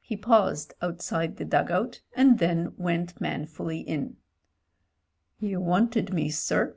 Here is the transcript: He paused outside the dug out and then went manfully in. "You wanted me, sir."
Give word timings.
He 0.00 0.16
paused 0.16 0.74
outside 0.82 1.36
the 1.36 1.44
dug 1.44 1.70
out 1.70 2.00
and 2.14 2.40
then 2.40 2.74
went 2.76 3.20
manfully 3.20 3.78
in. 3.78 4.16
"You 5.38 5.60
wanted 5.60 6.12
me, 6.12 6.30
sir." 6.30 6.76